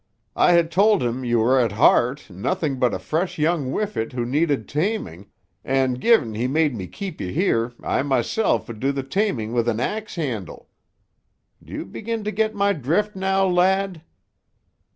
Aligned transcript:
I 0.35 0.59
ha' 0.59 0.67
told 0.67 1.03
him 1.03 1.23
you 1.23 1.37
were 1.41 1.59
at 1.59 1.73
heart 1.73 2.27
nothing 2.31 2.79
but 2.79 2.91
a 2.95 2.97
fresh 2.97 3.37
young 3.37 3.69
whiffet 3.69 4.13
who 4.13 4.25
needed 4.25 4.67
taming, 4.67 5.29
and 5.63 5.99
gi'n 6.01 6.33
he 6.33 6.47
made 6.47 6.73
me 6.73 6.87
keep 6.87 7.21
you 7.21 7.27
here 7.31 7.73
I 7.83 8.01
mysel' 8.01 8.65
would 8.67 8.79
do 8.79 8.91
the 8.91 9.03
taming 9.03 9.53
with 9.53 9.67
an 9.69 9.79
ax 9.79 10.15
handle. 10.15 10.69
Do 11.63 11.71
you 11.73 11.85
begin 11.85 12.23
to 12.23 12.31
get 12.31 12.55
my 12.55 12.73
drift 12.73 13.15
now, 13.15 13.45
lad?" 13.45 14.01